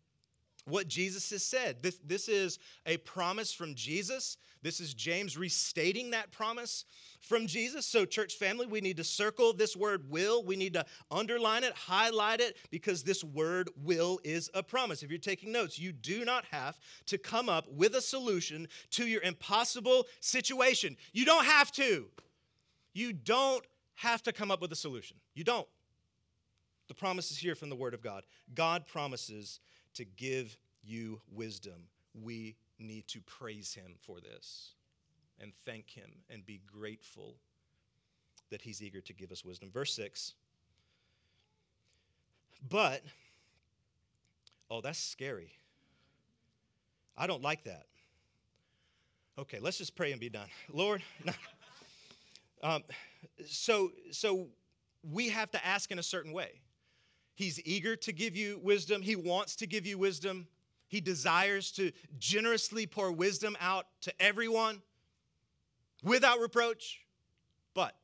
[0.66, 1.82] what Jesus has said.
[1.82, 4.38] This, this is a promise from Jesus.
[4.62, 6.86] This is James restating that promise
[7.20, 7.84] from Jesus.
[7.84, 10.42] So, church family, we need to circle this word will.
[10.42, 15.02] We need to underline it, highlight it, because this word will is a promise.
[15.02, 19.06] If you're taking notes, you do not have to come up with a solution to
[19.06, 20.96] your impossible situation.
[21.12, 22.06] You don't have to.
[22.94, 23.64] You don't
[23.96, 25.18] have to come up with a solution.
[25.34, 25.68] You don't.
[26.88, 28.24] The promise is here from the Word of God.
[28.54, 29.60] God promises
[29.94, 31.88] to give you wisdom.
[32.14, 34.74] We need to praise Him for this
[35.40, 37.36] and thank Him and be grateful
[38.50, 39.70] that He's eager to give us wisdom.
[39.72, 40.34] Verse 6
[42.68, 43.02] But,
[44.70, 45.52] oh, that's scary.
[47.16, 47.86] I don't like that.
[49.38, 50.46] Okay, let's just pray and be done.
[50.72, 51.02] Lord,
[52.62, 52.82] um,
[53.46, 54.48] so so
[55.02, 56.60] we have to ask in a certain way.
[57.34, 59.02] He's eager to give you wisdom.
[59.02, 60.46] He wants to give you wisdom.
[60.88, 64.82] He desires to generously pour wisdom out to everyone
[66.02, 67.00] without reproach.
[67.74, 67.96] But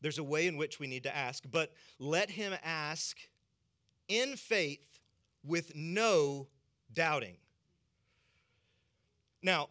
[0.00, 3.18] there's a way in which we need to ask, but let him ask
[4.08, 5.00] in faith
[5.44, 6.48] with no
[6.92, 7.36] doubting.
[9.42, 9.68] Now,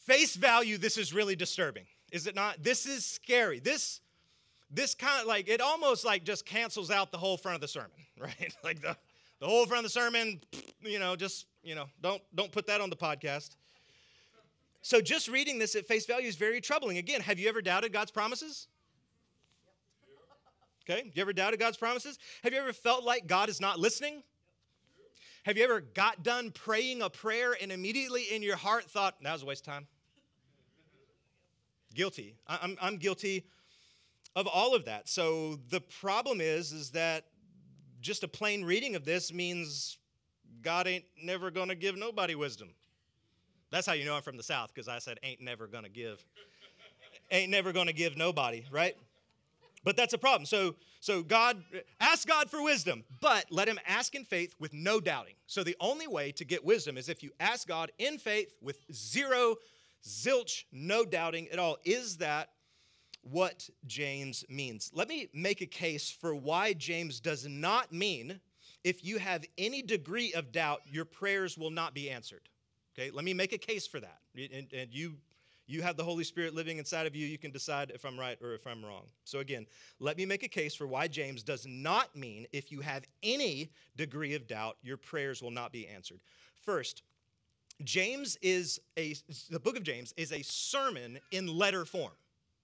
[0.00, 2.62] face value, this is really disturbing, is it not?
[2.62, 3.60] This is scary.
[3.60, 4.00] This
[4.70, 7.68] this kind of like it almost like just cancels out the whole front of the
[7.68, 8.54] sermon, right?
[8.62, 8.96] like the,
[9.40, 10.40] the whole front of the sermon,
[10.80, 13.56] you know, just, you know, don't don't put that on the podcast.
[14.82, 16.98] So just reading this at face value is very troubling.
[16.98, 18.68] Again, have you ever doubted God's promises?
[20.88, 22.18] Okay, you ever doubted God's promises?
[22.42, 24.22] Have you ever felt like God is not listening?
[25.44, 29.32] Have you ever got done praying a prayer and immediately in your heart thought, that
[29.32, 29.86] was a waste of time?
[31.94, 32.36] Guilty.
[32.46, 33.44] I'm, I'm guilty
[34.36, 35.08] of all of that.
[35.08, 37.24] So the problem is, is that
[38.00, 39.98] just a plain reading of this means
[40.62, 42.70] God ain't never gonna give nobody wisdom.
[43.70, 46.24] That's how you know I'm from the South, because I said ain't never gonna give.
[47.30, 48.96] ain't never gonna give nobody, right?
[49.82, 50.44] But that's a problem.
[50.44, 51.62] So, so God,
[52.00, 55.34] ask God for wisdom, but let him ask in faith with no doubting.
[55.46, 58.78] So the only way to get wisdom is if you ask God in faith with
[58.92, 59.56] zero,
[60.04, 61.78] zilch, no doubting at all.
[61.84, 62.50] Is that
[63.22, 64.90] what James means?
[64.94, 68.40] Let me make a case for why James does not mean
[68.82, 72.48] if you have any degree of doubt, your prayers will not be answered.
[72.98, 74.18] Okay, let me make a case for that.
[74.34, 75.14] And, and you
[75.70, 77.24] you have the Holy Spirit living inside of you.
[77.24, 79.04] You can decide if I'm right or if I'm wrong.
[79.22, 79.66] So, again,
[80.00, 83.70] let me make a case for why James does not mean if you have any
[83.96, 86.18] degree of doubt, your prayers will not be answered.
[86.64, 87.04] First,
[87.84, 89.14] James is a,
[89.48, 92.12] the book of James is a sermon in letter form.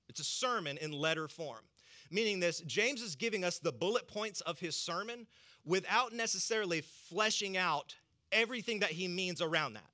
[0.09, 1.65] It's a sermon in letter form.
[2.11, 5.27] Meaning this, James is giving us the bullet points of his sermon
[5.65, 7.97] without necessarily fleshing out
[8.31, 9.91] everything that he means around that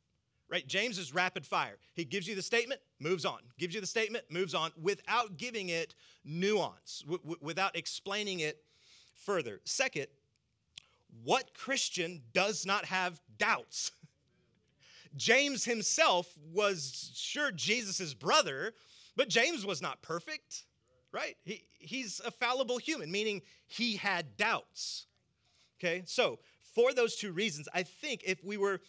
[0.52, 0.68] right?
[0.68, 1.78] James is rapid fire.
[1.94, 3.38] He gives you the statement, moves on.
[3.58, 5.94] Gives you the statement, moves on without giving it
[6.24, 8.62] nuance, w- without explaining it
[9.14, 9.60] further.
[9.64, 10.08] Second,
[11.24, 13.92] what Christian does not have doubts?
[15.16, 18.74] James himself was sure Jesus' brother,
[19.16, 20.64] but James was not perfect,
[21.12, 21.36] right?
[21.44, 25.06] He, he's a fallible human, meaning he had doubts.
[25.80, 26.38] Okay, so
[26.74, 28.80] for those two reasons, I think if we were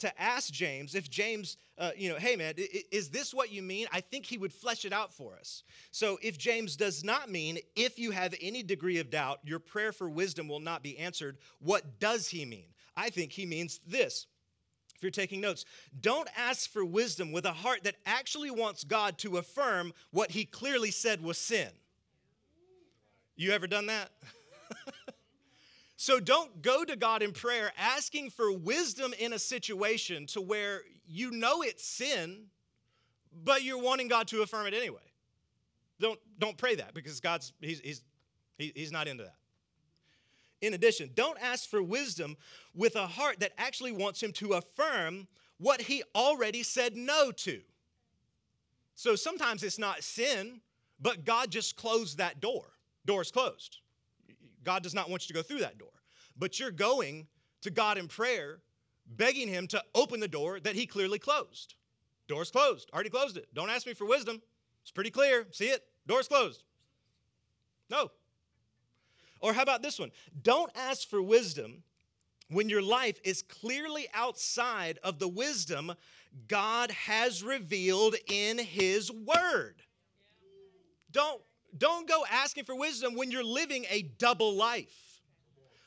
[0.00, 2.54] to ask James if James, uh, you know, hey man,
[2.90, 3.86] is this what you mean?
[3.92, 5.62] I think he would flesh it out for us.
[5.92, 9.92] So if James does not mean if you have any degree of doubt, your prayer
[9.92, 12.68] for wisdom will not be answered, what does he mean?
[12.96, 14.26] I think he means this.
[15.00, 15.64] If you're taking notes,
[15.98, 20.44] don't ask for wisdom with a heart that actually wants God to affirm what he
[20.44, 21.68] clearly said was sin.
[23.34, 24.10] You ever done that?
[26.00, 30.80] So don't go to God in prayer asking for wisdom in a situation to where
[31.06, 32.44] you know it's sin,
[33.44, 35.02] but you're wanting God to affirm it anyway.
[36.00, 38.02] Don't, don't pray that because God's he's, he's,
[38.56, 39.34] he's not into that.
[40.60, 42.36] In addition, don't ask for wisdom
[42.74, 45.26] with a heart that actually wants him to affirm
[45.58, 47.60] what he already said no to.
[48.94, 50.60] So sometimes it's not sin,
[51.00, 52.64] but God just closed that door.
[53.06, 53.78] Door's closed.
[54.64, 55.88] God does not want you to go through that door.
[56.38, 57.26] But you're going
[57.62, 58.58] to God in prayer,
[59.06, 61.74] begging Him to open the door that He clearly closed.
[62.28, 62.90] Door's closed.
[62.92, 63.48] Already closed it.
[63.54, 64.40] Don't ask me for wisdom.
[64.82, 65.46] It's pretty clear.
[65.50, 65.82] See it?
[66.06, 66.62] Door's closed.
[67.88, 68.10] No.
[69.40, 70.10] Or how about this one?
[70.42, 71.82] Don't ask for wisdom
[72.48, 75.92] when your life is clearly outside of the wisdom
[76.48, 79.82] God has revealed in His Word.
[81.12, 81.40] Don't
[81.76, 85.22] don't go asking for wisdom when you're living a double life,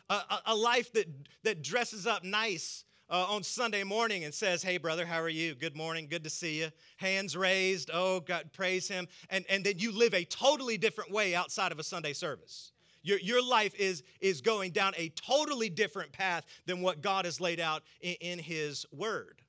[0.09, 1.07] a, a, a life that,
[1.43, 5.55] that dresses up nice uh, on Sunday morning and says, Hey, brother, how are you?
[5.55, 6.69] Good morning, good to see you.
[6.97, 9.07] Hands raised, oh, God, praise Him.
[9.29, 12.72] And, and then you live a totally different way outside of a Sunday service.
[13.03, 17.39] Your, your life is, is going down a totally different path than what God has
[17.39, 19.41] laid out in, in His Word.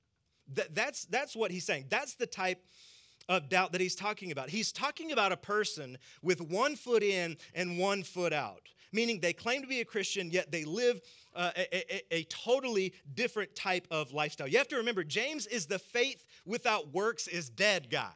[0.54, 1.86] That, that's, that's what He's saying.
[1.88, 2.62] That's the type
[3.28, 4.50] of doubt that he's talking about.
[4.50, 9.32] He's talking about a person with one foot in and one foot out, meaning they
[9.32, 11.00] claim to be a Christian, yet they live
[11.34, 14.46] uh, a, a, a, totally different type of lifestyle.
[14.46, 18.12] You have to remember, James is the faith without works is dead guy.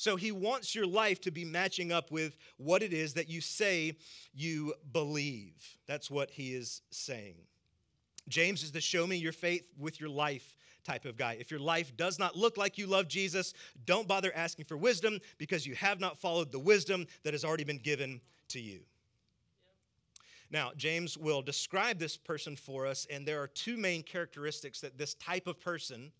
[0.00, 3.42] So he wants your life to be matching up with what it is that you
[3.42, 3.98] say
[4.32, 5.76] you believe.
[5.86, 7.34] That's what he is saying.
[8.26, 11.36] James is the show me your faith with your life type of guy.
[11.38, 13.52] If your life does not look like you love Jesus,
[13.84, 17.64] don't bother asking for wisdom because you have not followed the wisdom that has already
[17.64, 18.80] been given to you.
[20.50, 24.96] Now, James will describe this person for us, and there are two main characteristics that
[24.96, 26.10] this type of person,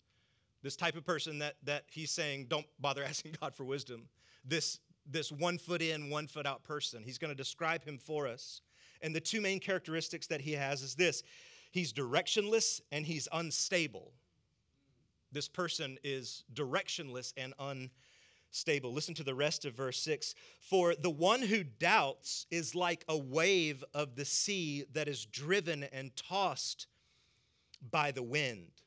[0.63, 4.07] this type of person that, that he's saying, don't bother asking God for wisdom,
[4.45, 8.27] this, this one foot in, one foot out person, he's going to describe him for
[8.27, 8.61] us.
[9.01, 11.23] And the two main characteristics that he has is this
[11.71, 14.11] he's directionless and he's unstable.
[15.31, 18.93] This person is directionless and unstable.
[18.93, 20.35] Listen to the rest of verse 6.
[20.59, 25.85] For the one who doubts is like a wave of the sea that is driven
[25.85, 26.87] and tossed
[27.89, 28.80] by the wind.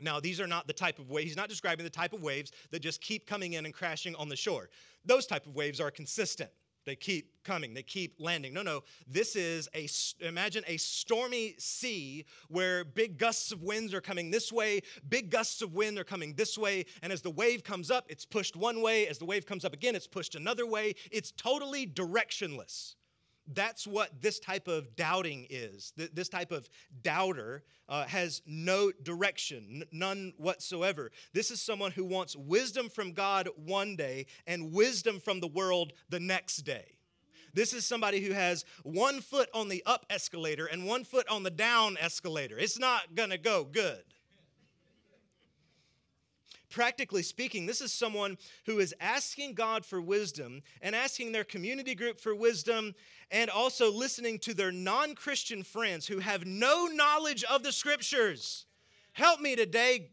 [0.00, 2.52] Now, these are not the type of waves, he's not describing the type of waves
[2.70, 4.70] that just keep coming in and crashing on the shore.
[5.04, 6.50] Those type of waves are consistent.
[6.88, 8.54] They keep coming, they keep landing.
[8.54, 8.82] No, no.
[9.06, 9.88] This is a
[10.26, 15.60] imagine a stormy sea where big gusts of winds are coming this way, big gusts
[15.60, 18.80] of wind are coming this way, and as the wave comes up, it's pushed one
[18.80, 20.94] way, as the wave comes up again, it's pushed another way.
[21.10, 22.94] It's totally directionless.
[23.52, 25.92] That's what this type of doubting is.
[25.96, 26.68] This type of
[27.02, 31.10] doubter uh, has no direction, none whatsoever.
[31.32, 35.92] This is someone who wants wisdom from God one day and wisdom from the world
[36.10, 36.98] the next day.
[37.54, 41.42] This is somebody who has one foot on the up escalator and one foot on
[41.42, 42.58] the down escalator.
[42.58, 44.02] It's not gonna go good.
[46.70, 51.94] Practically speaking, this is someone who is asking God for wisdom and asking their community
[51.94, 52.94] group for wisdom
[53.30, 58.66] and also listening to their non Christian friends who have no knowledge of the scriptures.
[59.12, 60.10] Help me today.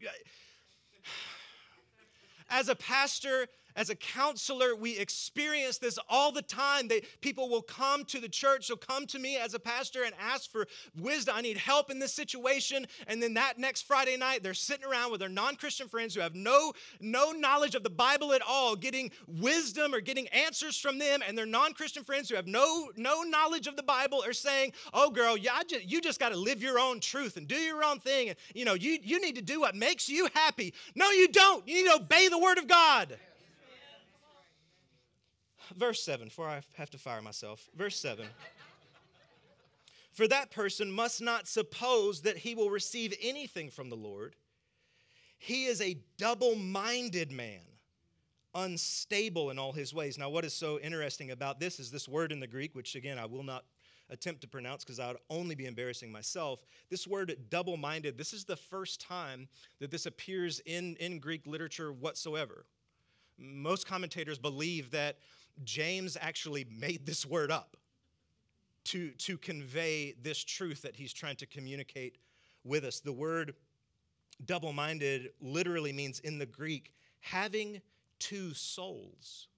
[2.50, 6.88] As a pastor, as a counselor, we experience this all the time.
[6.88, 10.14] They, people will come to the church, they'll come to me as a pastor and
[10.18, 10.66] ask for
[10.98, 11.34] wisdom.
[11.36, 12.86] I need help in this situation.
[13.06, 16.22] And then that next Friday night, they're sitting around with their non Christian friends who
[16.22, 20.98] have no, no knowledge of the Bible at all, getting wisdom or getting answers from
[20.98, 21.22] them.
[21.26, 24.72] And their non Christian friends who have no, no knowledge of the Bible are saying,
[24.94, 27.84] Oh, girl, yeah, just, you just got to live your own truth and do your
[27.84, 28.30] own thing.
[28.30, 30.72] And, you know, you, you need to do what makes you happy.
[30.94, 31.66] No, you don't.
[31.68, 33.18] You need to obey the Word of God
[35.76, 37.68] verse 7, before I have to fire myself.
[37.74, 38.26] Verse 7.
[40.12, 44.34] For that person must not suppose that he will receive anything from the Lord.
[45.38, 47.60] He is a double minded man,
[48.54, 50.16] unstable in all his ways.
[50.16, 53.18] Now, what is so interesting about this is this word in the Greek, which again
[53.18, 53.64] I will not
[54.08, 56.64] attempt to pronounce because I would only be embarrassing myself.
[56.90, 59.48] This word double minded, this is the first time
[59.80, 62.64] that this appears in, in Greek literature whatsoever.
[63.38, 65.18] Most commentators believe that
[65.64, 67.76] James actually made this word up
[68.84, 72.18] to, to convey this truth that he's trying to communicate
[72.64, 73.00] with us.
[73.00, 73.54] The word
[74.44, 77.80] double minded literally means in the Greek, having
[78.18, 79.48] two souls.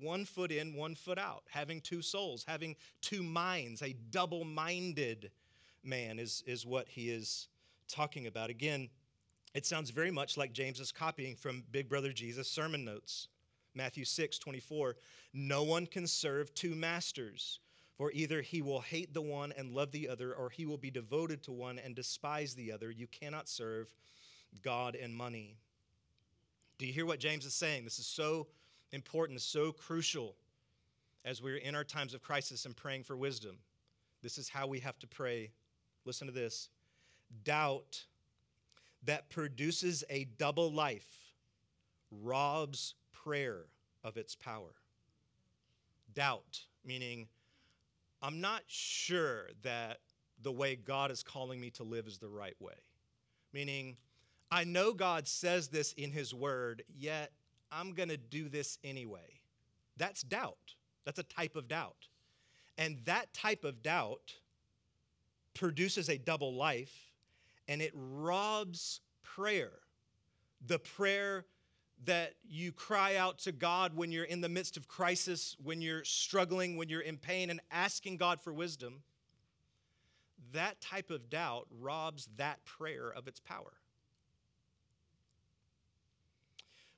[0.00, 5.30] One foot in, one foot out, having two souls, having two minds, a double minded
[5.82, 7.48] man is, is what he is
[7.88, 8.50] talking about.
[8.50, 8.88] Again,
[9.52, 13.28] it sounds very much like James is copying from Big Brother Jesus' sermon notes.
[13.74, 14.96] Matthew 6, 24.
[15.32, 17.60] No one can serve two masters,
[17.96, 20.90] for either he will hate the one and love the other, or he will be
[20.90, 22.90] devoted to one and despise the other.
[22.90, 23.92] You cannot serve
[24.62, 25.56] God and money.
[26.78, 27.84] Do you hear what James is saying?
[27.84, 28.48] This is so
[28.92, 30.34] important, so crucial
[31.24, 33.58] as we're in our times of crisis and praying for wisdom.
[34.22, 35.50] This is how we have to pray.
[36.04, 36.68] Listen to this
[37.44, 38.04] doubt
[39.04, 41.34] that produces a double life
[42.10, 42.94] robs
[43.24, 43.64] prayer
[44.02, 44.74] of its power.
[46.14, 47.28] Doubt, meaning,
[48.22, 49.98] I'm not sure that
[50.42, 52.74] the way God is calling me to live is the right way.
[53.52, 53.96] Meaning,
[54.50, 57.32] I know God says this in His Word, yet
[57.70, 59.40] I'm going to do this anyway.
[59.96, 60.74] That's doubt.
[61.04, 62.08] That's a type of doubt.
[62.78, 64.34] And that type of doubt
[65.54, 67.12] produces a double life
[67.68, 69.72] and it robs prayer.
[70.66, 71.44] The prayer
[72.06, 76.04] that you cry out to God when you're in the midst of crisis, when you're
[76.04, 79.02] struggling, when you're in pain, and asking God for wisdom,
[80.52, 83.72] that type of doubt robs that prayer of its power.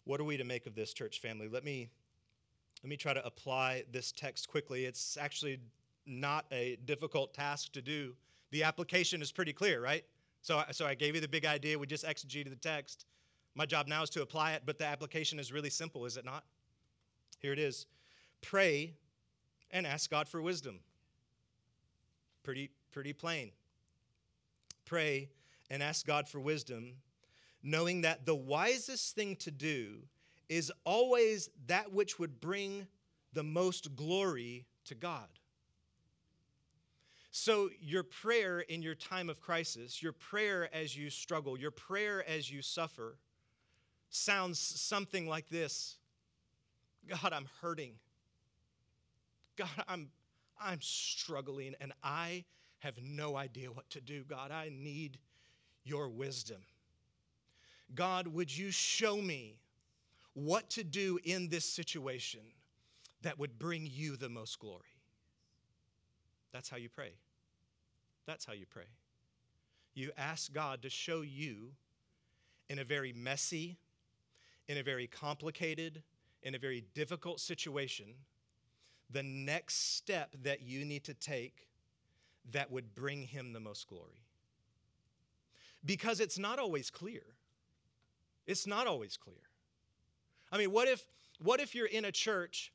[0.05, 1.49] What are we to make of this, church family?
[1.49, 1.89] Let me,
[2.83, 4.85] let me try to apply this text quickly.
[4.85, 5.61] It's actually
[6.07, 8.15] not a difficult task to do.
[8.51, 10.05] The application is pretty clear, right?
[10.43, 11.79] So, so I gave you the big idea.
[11.79, 13.07] We just exegeted the text.
[13.55, 16.25] My job now is to apply it, but the application is really simple, is it
[16.25, 16.45] not?
[17.39, 17.87] Here it is
[18.41, 18.95] pray
[19.71, 20.81] and ask God for wisdom.
[22.43, 23.53] Pretty, pretty plain.
[24.85, 25.29] Pray
[25.71, 26.95] and ask God for wisdom,
[27.63, 29.99] knowing that the wisest thing to do
[30.49, 32.87] is always that which would bring
[33.33, 35.29] the most glory to God.
[37.31, 42.29] So, your prayer in your time of crisis, your prayer as you struggle, your prayer
[42.29, 43.17] as you suffer,
[44.13, 45.97] sounds something like this
[47.09, 47.95] God, I'm hurting.
[49.57, 50.09] God, I'm,
[50.61, 52.45] I'm struggling and I
[52.79, 54.25] have no idea what to do.
[54.25, 55.19] God, I need
[55.85, 56.63] your wisdom.
[57.95, 59.57] God, would you show me
[60.35, 62.41] what to do in this situation
[63.23, 64.83] that would bring you the most glory?
[66.53, 67.13] That's how you pray.
[68.27, 68.87] That's how you pray.
[69.95, 71.73] You ask God to show you
[72.69, 73.77] in a very messy,
[74.69, 76.03] in a very complicated,
[76.43, 78.07] in a very difficult situation,
[79.11, 81.69] the next step that you need to take
[82.51, 84.25] that would bring him the most glory.
[85.85, 87.23] Because it's not always clear.
[88.47, 89.37] It's not always clear.
[90.51, 91.05] I mean, what if
[91.39, 92.73] what if you're in a church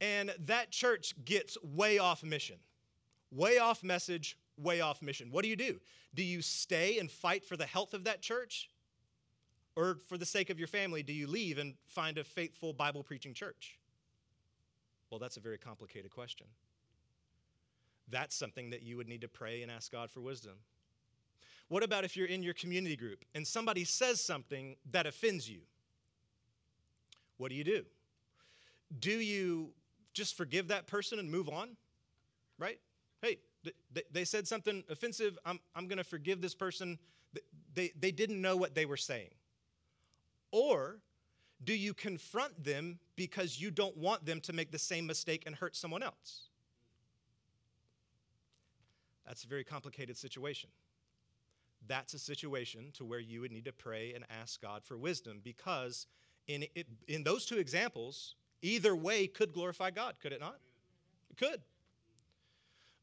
[0.00, 2.56] and that church gets way off mission?
[3.30, 5.30] Way off message, way off mission.
[5.30, 5.80] What do you do?
[6.14, 8.70] Do you stay and fight for the health of that church?
[9.78, 13.04] Or for the sake of your family, do you leave and find a faithful Bible
[13.04, 13.78] preaching church?
[15.08, 16.48] Well, that's a very complicated question.
[18.10, 20.54] That's something that you would need to pray and ask God for wisdom.
[21.68, 25.60] What about if you're in your community group and somebody says something that offends you?
[27.36, 27.84] What do you do?
[28.98, 29.70] Do you
[30.12, 31.76] just forgive that person and move on?
[32.58, 32.80] Right?
[33.22, 33.38] Hey,
[34.10, 35.38] they said something offensive.
[35.46, 36.98] I'm, I'm going to forgive this person.
[37.74, 39.28] They, they didn't know what they were saying.
[40.50, 41.00] Or
[41.64, 45.54] do you confront them because you don't want them to make the same mistake and
[45.54, 46.48] hurt someone else?
[49.26, 50.70] That's a very complicated situation.
[51.86, 55.40] That's a situation to where you would need to pray and ask God for wisdom
[55.42, 56.06] because
[56.46, 60.58] in, it, in those two examples, either way could glorify God, could it not?
[61.30, 61.60] It could.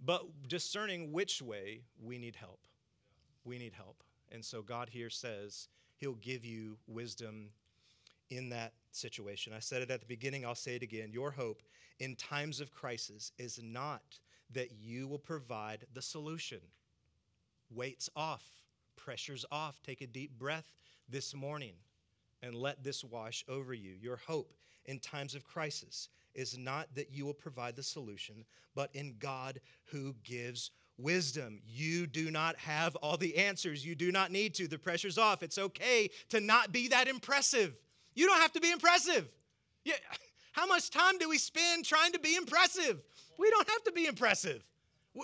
[0.04, 2.60] But discerning which way, we need help.
[3.43, 4.04] We need help.
[4.32, 5.68] And so God here says
[5.98, 7.50] He'll give you wisdom
[8.30, 9.54] in that situation.
[9.54, 11.10] I said it at the beginning, I'll say it again.
[11.12, 11.62] Your hope
[12.00, 14.20] in times of crisis is not
[14.52, 16.60] that you will provide the solution.
[17.70, 18.43] Weights off,
[18.96, 19.82] pressure's off.
[19.84, 20.72] Take a deep breath
[21.10, 21.74] this morning
[22.41, 23.93] and let this wash over you.
[24.00, 24.54] Your hope
[24.86, 29.60] in times of crisis is not that you will provide the solution, but in God
[29.86, 31.60] who gives wisdom.
[31.68, 33.86] You do not have all the answers.
[33.86, 34.68] You do not need to.
[34.68, 35.43] The pressure's off.
[35.43, 37.76] It's okay to not be that impressive.
[38.14, 39.28] You don't have to be impressive.
[39.84, 39.96] Yeah.
[40.54, 43.02] How much time do we spend trying to be impressive?
[43.38, 44.64] We don't have to be impressive.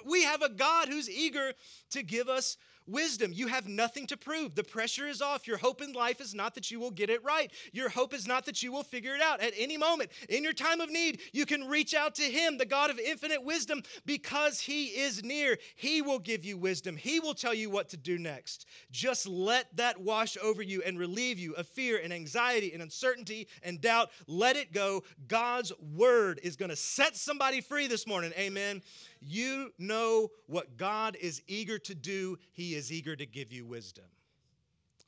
[0.06, 1.54] We have a God who's eager
[1.92, 2.58] to give us
[2.92, 3.32] wisdom.
[3.34, 4.56] You have nothing to prove.
[4.56, 5.48] The pressure is off.
[5.48, 7.52] Your hope in life is not that you will get it right.
[7.72, 9.42] Your hope is not that you will figure it out.
[9.42, 12.66] At any moment, in your time of need, you can reach out to Him, the
[12.66, 15.58] God of infinite wisdom, because He is near.
[15.76, 16.98] He will give you wisdom.
[16.98, 18.66] He will tell you what to do next.
[18.92, 23.48] Just let that wash over you and relieve you of fear and anxiety and uncertainty
[23.64, 24.10] and doubt.
[24.28, 25.04] Let it go.
[25.28, 28.34] God's word is going to set somebody free this morning.
[28.38, 28.82] Amen.
[29.22, 34.06] You know what God is eager to do, He is eager to give you wisdom.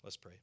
[0.03, 0.33] Let's pray.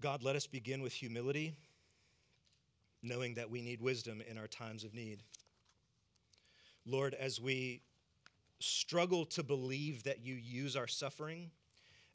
[0.00, 1.54] God, let us begin with humility,
[3.02, 5.22] knowing that we need wisdom in our times of need.
[6.86, 7.82] Lord, as we
[8.60, 11.50] struggle to believe that you use our suffering,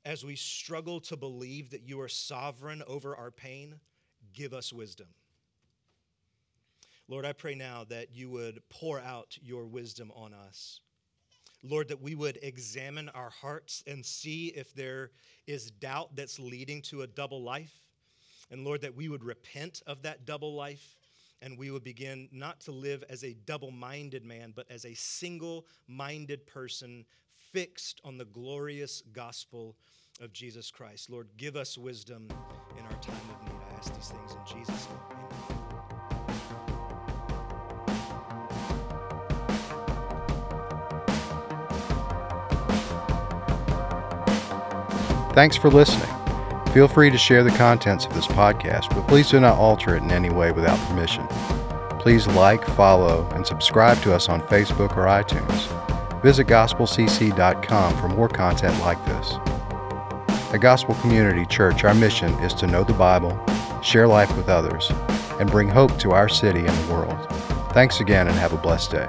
[0.05, 3.75] as we struggle to believe that you are sovereign over our pain,
[4.33, 5.07] give us wisdom.
[7.11, 10.79] Lord, I pray now that you would pour out your wisdom on us.
[11.61, 15.11] Lord, that we would examine our hearts and see if there
[15.45, 17.75] is doubt that's leading to a double life.
[18.49, 20.95] And Lord, that we would repent of that double life
[21.41, 24.93] and we would begin not to live as a double minded man, but as a
[24.93, 27.03] single minded person
[27.51, 29.75] fixed on the glorious gospel
[30.21, 31.09] of Jesus Christ.
[31.09, 32.29] Lord, give us wisdom
[32.79, 33.59] in our time of need.
[33.69, 35.20] I ask these things in Jesus' name.
[45.33, 46.09] Thanks for listening.
[46.73, 50.03] Feel free to share the contents of this podcast, but please do not alter it
[50.03, 51.25] in any way without permission.
[51.99, 56.21] Please like, follow, and subscribe to us on Facebook or iTunes.
[56.21, 59.35] Visit gospelcc.com for more content like this.
[60.53, 63.39] At Gospel Community Church, our mission is to know the Bible,
[63.81, 64.91] share life with others,
[65.39, 67.17] and bring hope to our city and the world.
[67.71, 69.07] Thanks again and have a blessed day.